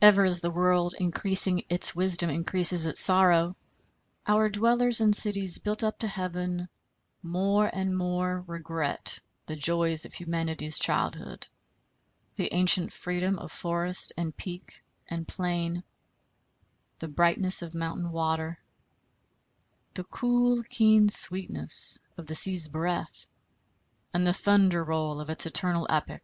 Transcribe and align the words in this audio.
Ever 0.00 0.24
as 0.24 0.42
the 0.42 0.50
world 0.52 0.94
increasing 0.96 1.64
its 1.68 1.92
wisdom 1.92 2.30
increases 2.30 2.86
its 2.86 3.00
sorrow, 3.00 3.56
our 4.24 4.48
dwellers 4.48 5.00
in 5.00 5.12
cities 5.12 5.58
built 5.58 5.82
up 5.82 5.98
to 5.98 6.06
heaven 6.06 6.68
more 7.20 7.68
and 7.72 7.98
more 7.98 8.44
regret 8.46 9.18
the 9.46 9.56
joys 9.56 10.04
of 10.04 10.14
humanity's 10.14 10.78
childhood, 10.78 11.48
the 12.36 12.54
ancient 12.54 12.92
freedom 12.92 13.40
of 13.40 13.50
forest 13.50 14.12
and 14.16 14.36
peak 14.36 14.84
and 15.08 15.26
plain, 15.26 15.82
the 17.00 17.08
brightness 17.08 17.60
of 17.60 17.74
mountain 17.74 18.12
water, 18.12 18.60
the 19.94 20.04
cool 20.04 20.62
keen 20.62 21.08
sweetness 21.08 21.98
of 22.16 22.28
the 22.28 22.36
sea's 22.36 22.68
breath 22.68 23.26
and 24.14 24.24
the 24.24 24.32
thunder 24.32 24.84
roll 24.84 25.18
of 25.20 25.28
its 25.28 25.44
eternal 25.44 25.88
epic. 25.90 26.22